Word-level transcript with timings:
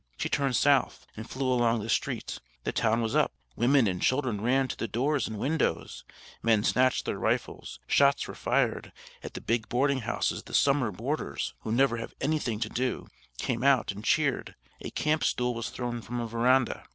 She 0.17 0.29
turned 0.29 0.55
south, 0.55 1.05
and 1.15 1.29
flew 1.29 1.45
along 1.53 1.79
the 1.83 1.87
street. 1.87 2.39
The 2.63 2.71
town 2.71 3.03
was 3.03 3.15
up. 3.15 3.33
Women 3.55 3.85
and 3.85 4.01
children 4.01 4.41
ran 4.41 4.67
to 4.69 4.75
the 4.75 4.87
doors 4.87 5.27
and 5.27 5.37
windows; 5.37 6.03
men 6.41 6.63
snatched 6.63 7.05
their 7.05 7.19
rifles; 7.19 7.79
shots 7.85 8.27
were 8.27 8.33
fired; 8.33 8.91
at 9.21 9.35
the 9.35 9.41
big 9.41 9.69
boarding 9.69 9.99
houses, 9.99 10.41
the 10.41 10.55
summer 10.55 10.89
boarders, 10.91 11.53
who 11.59 11.71
never 11.71 11.97
have 11.97 12.15
anything 12.19 12.59
to 12.61 12.69
do, 12.69 13.09
came 13.37 13.63
out 13.63 13.91
and 13.91 14.03
cheered; 14.03 14.55
a 14.81 14.89
camp 14.89 15.23
stool 15.23 15.53
was 15.53 15.69
thrown 15.69 16.01
from 16.01 16.19
a 16.19 16.25
veranda. 16.25 16.83